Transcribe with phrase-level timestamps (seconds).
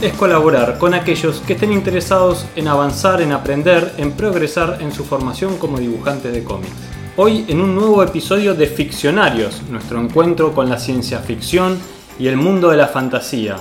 [0.00, 5.04] es colaborar con aquellos que estén interesados en avanzar, en aprender, en progresar en su
[5.04, 6.72] formación como dibujante de cómics.
[7.16, 11.78] Hoy en un nuevo episodio de Ficcionarios, nuestro encuentro con la ciencia ficción
[12.16, 13.56] y el mundo de la fantasía.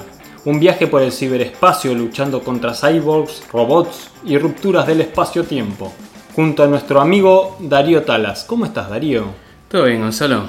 [0.46, 5.92] Un viaje por el ciberespacio luchando contra cyborgs, robots y rupturas del espacio-tiempo.
[6.36, 8.44] Junto a nuestro amigo Darío Talas.
[8.44, 9.26] ¿Cómo estás, Darío?
[9.68, 10.44] Todo bien, Gonzalo.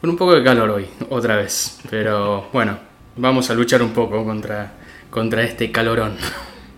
[0.00, 1.80] Con un poco de calor hoy, otra vez.
[1.90, 2.78] Pero bueno,
[3.16, 4.72] vamos a luchar un poco contra,
[5.14, 6.16] contra este calorón.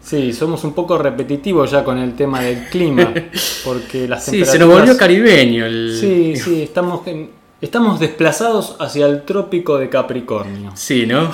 [0.03, 3.13] Sí, somos un poco repetitivos ya con el tema del clima,
[3.65, 5.97] porque las Sí, se nos volvió caribeño el...
[5.99, 7.31] Sí, sí, estamos, en-
[7.63, 10.73] estamos desplazados hacia el trópico de Capricornio.
[10.75, 11.31] Sí, ¿no?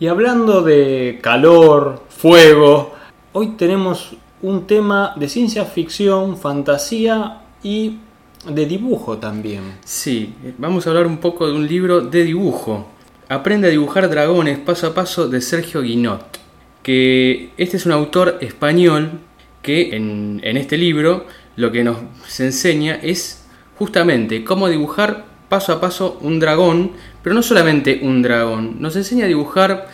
[0.00, 2.94] Y hablando de calor, fuego,
[3.34, 7.98] hoy tenemos un tema de ciencia ficción, fantasía y
[8.48, 9.74] de dibujo también.
[9.84, 12.86] Sí, vamos a hablar un poco de un libro de dibujo.
[13.28, 16.37] Aprende a dibujar dragones paso a paso de Sergio Guinot.
[16.88, 19.20] Que este es un autor español
[19.60, 22.00] que en, en este libro lo que nos
[22.40, 23.44] enseña es
[23.76, 29.26] justamente cómo dibujar paso a paso un dragón, pero no solamente un dragón, nos enseña
[29.26, 29.86] a dibujar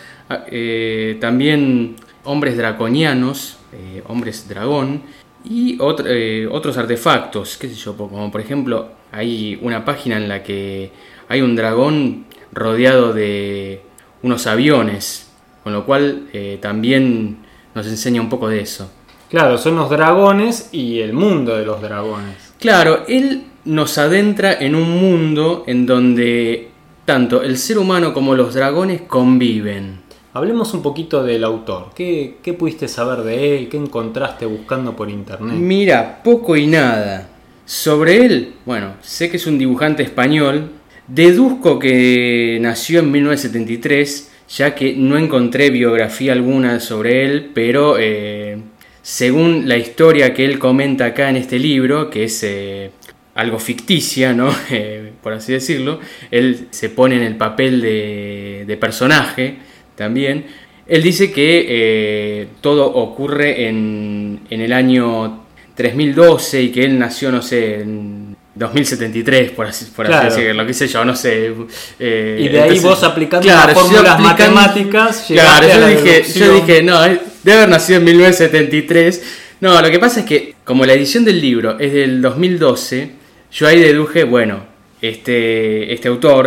[0.47, 5.03] eh, también hombres draconianos, eh, hombres dragón,
[5.45, 10.45] y eh, otros artefactos, qué sé yo, como por ejemplo hay una página en la
[10.45, 10.93] que
[11.29, 13.83] hay un dragón rodeado de
[14.23, 15.24] unos aviones,
[15.65, 17.39] con lo cual eh, también
[17.75, 18.91] nos enseña un poco de eso.
[19.29, 22.37] Claro, son los dragones y el mundo de los dragones.
[22.61, 26.69] Claro, él nos adentra en un mundo en donde
[27.05, 30.05] tanto el ser humano como los dragones conviven.
[30.35, 31.91] Hablemos un poquito del autor.
[31.95, 33.69] ¿Qué, qué pudiste saber de él?
[33.69, 35.57] ¿Qué encontraste buscando por internet?
[35.57, 37.29] Mira, poco y nada.
[37.65, 40.71] Sobre él, bueno, sé que es un dibujante español.
[41.07, 48.59] Deduzco que nació en 1973, ya que no encontré biografía alguna sobre él, pero eh,
[49.03, 52.91] según la historia que él comenta acá en este libro, que es eh,
[53.35, 54.55] algo ficticia, ¿no?
[54.71, 56.01] Eh, por así decirlo,
[56.31, 59.57] él se pone en el papel de, de personaje
[59.97, 60.45] también.
[60.87, 65.45] Él dice que todo ocurre en, en el año
[65.75, 70.75] 3012 y que él nació, no sé, en 2073, por así, por así decirlo, qué
[70.75, 71.53] sé yo, no sé.
[71.99, 75.75] eh, Y de ahí entonces- vos aplicando Claro, las yo fórmulas matemáticas, Claro, llegaste a
[75.75, 79.23] yo la dije, yo dije, no, debe haber nacido en 1973.
[79.61, 83.11] No, lo que pasa es que como la edición del libro es del 2012,
[83.53, 84.65] yo ahí deduje, bueno,
[85.03, 86.47] este, este autor,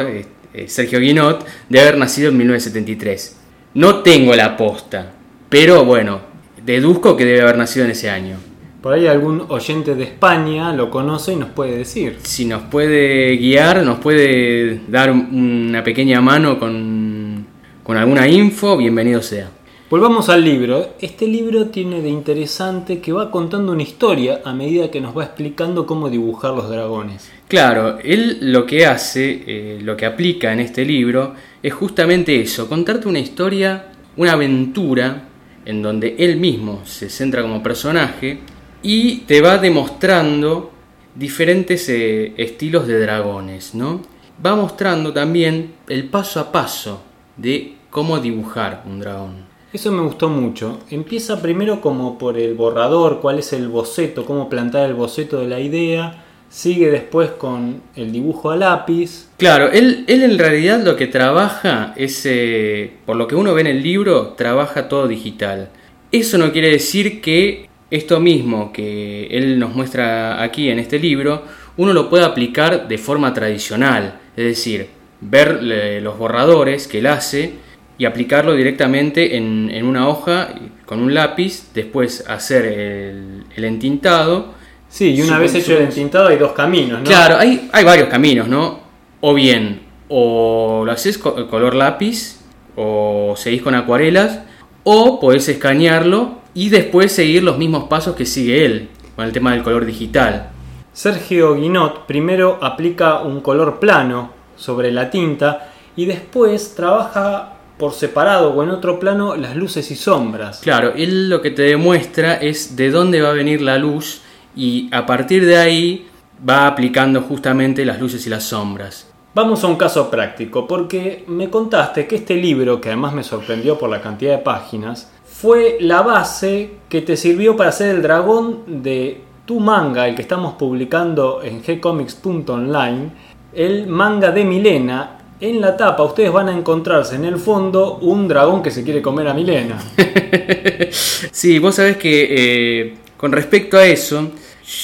[0.54, 3.36] eh, Sergio Guinot, debe haber nacido en 1973.
[3.74, 5.14] No tengo la posta,
[5.50, 6.22] pero bueno,
[6.66, 8.38] deduzco que debe haber nacido en ese año.
[8.82, 12.18] Por ahí algún oyente de España lo conoce y nos puede decir.
[12.22, 17.48] Si nos puede guiar, nos puede dar una pequeña mano con,
[17.84, 19.50] con alguna info, bienvenido sea.
[19.90, 20.90] Volvamos al libro.
[21.02, 25.24] Este libro tiene de interesante que va contando una historia a medida que nos va
[25.24, 27.32] explicando cómo dibujar los dragones.
[27.48, 31.34] Claro, él lo que hace, eh, lo que aplica en este libro,
[31.64, 33.88] es justamente eso, contarte una historia,
[34.18, 35.30] una aventura,
[35.66, 38.40] en donde él mismo se centra como personaje
[38.88, 40.72] y te va demostrando
[41.14, 44.02] diferentes eh, estilos de dragones, ¿no?
[44.44, 47.02] Va mostrando también el paso a paso
[47.36, 49.46] de cómo dibujar un dragón.
[49.74, 50.80] Eso me gustó mucho.
[50.90, 55.50] Empieza primero como por el borrador, cuál es el boceto, cómo plantar el boceto de
[55.50, 56.24] la idea.
[56.50, 59.28] Sigue después con el dibujo a lápiz.
[59.36, 63.60] Claro, él, él en realidad lo que trabaja es, eh, por lo que uno ve
[63.60, 65.72] en el libro, trabaja todo digital.
[66.10, 71.44] Eso no quiere decir que esto mismo que él nos muestra aquí en este libro,
[71.78, 74.20] uno lo pueda aplicar de forma tradicional.
[74.36, 74.88] Es decir,
[75.22, 77.54] ver eh, los borradores que él hace
[77.98, 80.50] y aplicarlo directamente en, en una hoja
[80.86, 84.54] con un lápiz, después hacer el, el entintado.
[84.90, 87.06] Sí, y una vez hecho el entintado hay dos caminos, ¿no?
[87.06, 88.80] Claro, hay, hay varios caminos, ¿no?
[89.22, 92.40] O bien, o lo haces co- color lápiz,
[92.76, 94.42] o seguís con acuarelas,
[94.84, 99.52] o podés escanearlo y después seguir los mismos pasos que sigue él, con el tema
[99.52, 100.50] del color digital.
[100.92, 108.56] Sergio Guinot primero aplica un color plano sobre la tinta y después trabaja por separado
[108.56, 110.62] o en otro plano las luces y sombras.
[110.62, 114.22] Claro, él lo que te demuestra es de dónde va a venir la luz
[114.56, 116.08] y a partir de ahí
[116.50, 119.08] va aplicando justamente las luces y las sombras.
[119.36, 123.78] Vamos a un caso práctico, porque me contaste que este libro, que además me sorprendió
[123.78, 128.82] por la cantidad de páginas, fue la base que te sirvió para hacer el dragón
[128.82, 133.12] de tu manga, el que estamos publicando en gcomics.online,
[133.54, 135.20] el manga de Milena.
[135.40, 139.00] En la tapa ustedes van a encontrarse en el fondo un dragón que se quiere
[139.00, 139.78] comer a Milena.
[140.90, 144.32] sí, vos sabés que eh, con respecto a eso,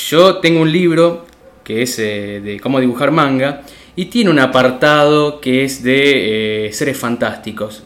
[0.08, 1.26] yo tengo un libro
[1.64, 3.64] que es eh, de cómo dibujar manga
[3.96, 7.84] y tiene un apartado que es de eh, seres fantásticos.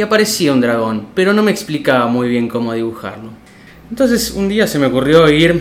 [0.00, 3.32] Y aparecía un dragón, pero no me explicaba muy bien cómo dibujarlo.
[3.90, 5.60] Entonces un día se me ocurrió ir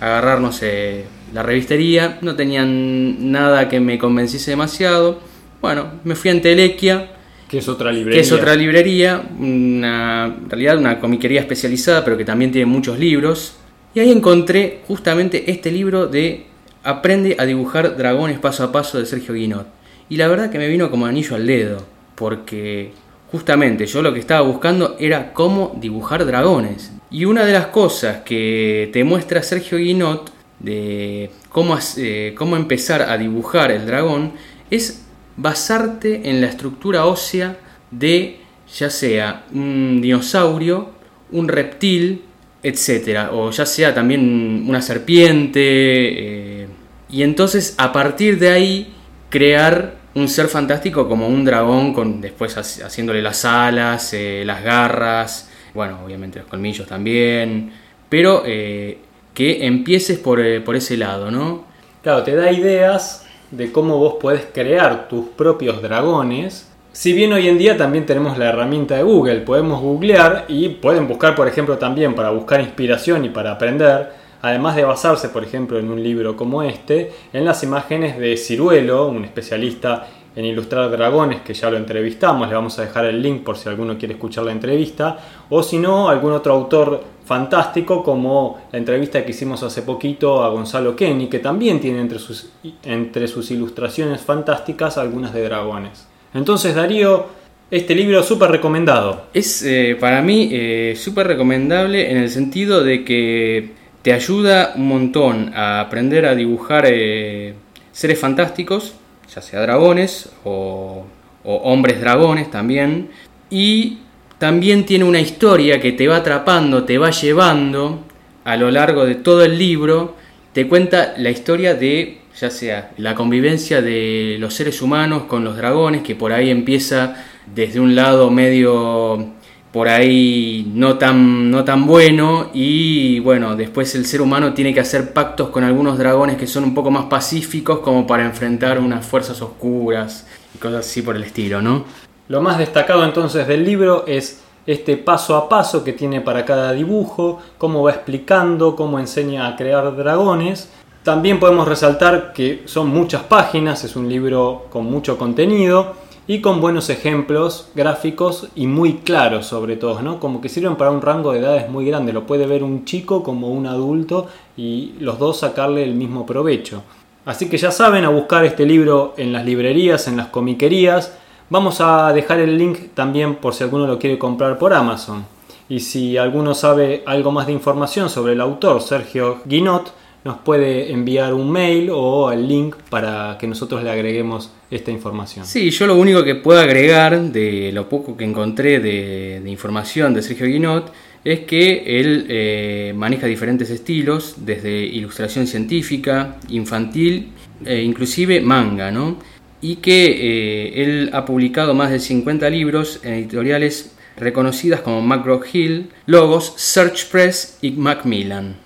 [0.00, 5.18] a agarrar, no sé, la revistería, no tenían nada que me convenciese demasiado.
[5.60, 7.10] Bueno, me fui a Entelequia,
[7.48, 8.20] que es otra librería.
[8.20, 13.00] Que es otra librería, una, en realidad una comiquería especializada, pero que también tiene muchos
[13.00, 13.56] libros.
[13.96, 16.46] Y ahí encontré justamente este libro de
[16.84, 19.66] Aprende a dibujar dragones paso a paso de Sergio Guinot.
[20.08, 21.84] Y la verdad que me vino como anillo al dedo,
[22.14, 22.92] porque
[23.36, 26.90] justamente yo lo que estaba buscando era cómo dibujar dragones.
[27.10, 33.02] Y una de las cosas que te muestra Sergio Guinot de cómo, eh, cómo empezar
[33.02, 34.32] a dibujar el dragón
[34.70, 35.04] es
[35.36, 37.58] basarte en la estructura ósea
[37.90, 38.40] de
[38.74, 40.92] ya sea un dinosaurio,
[41.30, 42.22] un reptil,
[42.62, 46.68] etcétera, o ya sea también una serpiente, eh,
[47.10, 48.94] y entonces a partir de ahí
[49.28, 55.48] crear un ser fantástico como un dragón, con después haciéndole las alas, eh, las garras,
[55.72, 57.70] bueno, obviamente los colmillos también,
[58.08, 58.98] pero eh,
[59.32, 61.64] que empieces por, por ese lado, ¿no?
[62.02, 66.66] Claro, te da ideas de cómo vos podés crear tus propios dragones
[66.96, 71.06] si bien hoy en día también tenemos la herramienta de Google, podemos googlear y pueden
[71.06, 74.12] buscar, por ejemplo, también para buscar inspiración y para aprender,
[74.46, 79.08] además de basarse, por ejemplo, en un libro como este, en las imágenes de Ciruelo,
[79.08, 80.06] un especialista
[80.36, 83.68] en ilustrar dragones, que ya lo entrevistamos, le vamos a dejar el link por si
[83.68, 89.24] alguno quiere escuchar la entrevista, o si no, algún otro autor fantástico como la entrevista
[89.24, 92.50] que hicimos hace poquito a Gonzalo Kenny, que también tiene entre sus,
[92.84, 96.06] entre sus ilustraciones fantásticas algunas de dragones.
[96.34, 97.26] Entonces, Darío,
[97.70, 99.24] este libro súper recomendado.
[99.34, 104.86] Es eh, para mí eh, súper recomendable en el sentido de que te ayuda un
[104.86, 107.54] montón a aprender a dibujar eh,
[107.90, 108.94] seres fantásticos,
[109.34, 111.04] ya sea dragones o,
[111.42, 113.08] o hombres dragones también.
[113.50, 113.98] Y
[114.38, 118.04] también tiene una historia que te va atrapando, te va llevando
[118.44, 120.14] a lo largo de todo el libro.
[120.52, 125.56] Te cuenta la historia de ya sea la convivencia de los seres humanos con los
[125.56, 129.32] dragones, que por ahí empieza desde un lado medio
[129.76, 134.80] por ahí no tan, no tan bueno y bueno, después el ser humano tiene que
[134.80, 139.04] hacer pactos con algunos dragones que son un poco más pacíficos como para enfrentar unas
[139.04, 141.84] fuerzas oscuras y cosas así por el estilo, ¿no?
[142.28, 146.72] Lo más destacado entonces del libro es este paso a paso que tiene para cada
[146.72, 150.70] dibujo, cómo va explicando, cómo enseña a crear dragones
[151.02, 155.94] también podemos resaltar que son muchas páginas, es un libro con mucho contenido
[156.28, 160.18] y con buenos ejemplos gráficos y muy claros sobre todo, ¿no?
[160.18, 163.22] Como que sirven para un rango de edades muy grande, lo puede ver un chico
[163.22, 166.82] como un adulto y los dos sacarle el mismo provecho.
[167.24, 171.16] Así que ya saben, a buscar este libro en las librerías, en las comiquerías.
[171.50, 175.26] Vamos a dejar el link también por si alguno lo quiere comprar por Amazon.
[175.68, 179.92] Y si alguno sabe algo más de información sobre el autor Sergio Guinot,
[180.26, 185.46] nos puede enviar un mail o el link para que nosotros le agreguemos esta información.
[185.46, 190.22] Sí, yo lo único que puedo agregar de lo poco que encontré de, información de
[190.22, 190.92] Sergio Guinot
[191.22, 197.30] es que él eh, maneja diferentes estilos, desde ilustración científica, infantil,
[197.64, 199.18] e inclusive manga, ¿no?
[199.60, 205.40] Y que eh, él ha publicado más de 50 libros en editoriales reconocidas como McGraw
[205.52, 208.65] Hill, Logos, Search Press y Macmillan.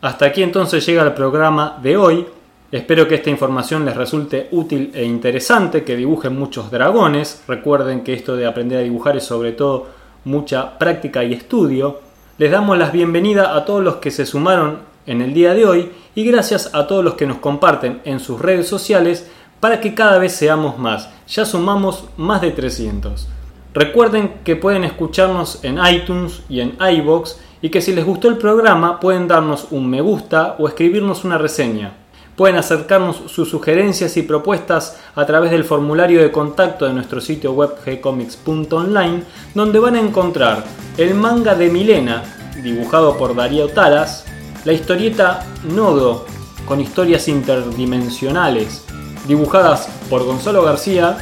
[0.00, 2.24] Hasta aquí entonces llega el programa de hoy.
[2.70, 7.42] Espero que esta información les resulte útil e interesante, que dibujen muchos dragones.
[7.48, 9.88] Recuerden que esto de aprender a dibujar es sobre todo
[10.24, 12.00] mucha práctica y estudio.
[12.38, 15.90] Les damos las bienvenidas a todos los que se sumaron en el día de hoy
[16.14, 19.28] y gracias a todos los que nos comparten en sus redes sociales
[19.58, 21.10] para que cada vez seamos más.
[21.26, 23.26] Ya sumamos más de 300.
[23.74, 28.38] Recuerden que pueden escucharnos en iTunes y en iBox y que si les gustó el
[28.38, 31.92] programa pueden darnos un me gusta o escribirnos una reseña.
[32.36, 37.52] Pueden acercarnos sus sugerencias y propuestas a través del formulario de contacto de nuestro sitio
[37.52, 39.24] web gcomics.online,
[39.54, 40.64] donde van a encontrar
[40.96, 42.22] el manga de Milena,
[42.62, 44.24] dibujado por Darío Taras,
[44.64, 46.26] la historieta Nodo,
[46.66, 48.84] con historias interdimensionales,
[49.26, 51.16] dibujadas por Gonzalo García,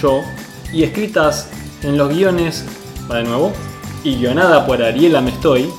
[0.00, 0.20] yo,
[0.72, 1.50] y escritas
[1.82, 2.64] en los guiones,
[3.10, 3.52] va de nuevo,
[4.04, 5.70] y guionada por Ariela Mestoy,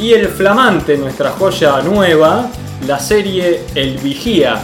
[0.00, 2.50] y el flamante, nuestra joya nueva,
[2.86, 4.58] la serie El Vigía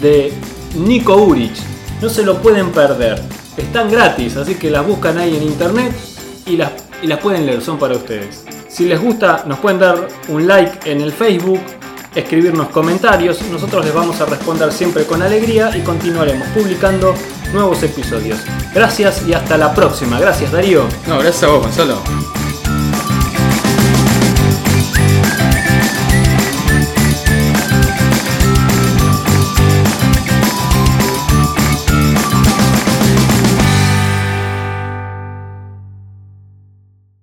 [0.00, 0.32] de
[0.76, 1.58] Nico Urich.
[2.00, 3.22] No se lo pueden perder.
[3.56, 5.92] Están gratis, así que las buscan ahí en internet
[6.46, 6.70] y las,
[7.02, 8.44] y las pueden leer, son para ustedes.
[8.68, 11.60] Si les gusta, nos pueden dar un like en el Facebook,
[12.14, 17.14] escribirnos comentarios, nosotros les vamos a responder siempre con alegría y continuaremos publicando
[17.52, 18.38] nuevos episodios.
[18.74, 20.18] Gracias y hasta la próxima.
[20.18, 20.84] Gracias Darío.
[21.06, 22.51] No, gracias a vos, Gonzalo.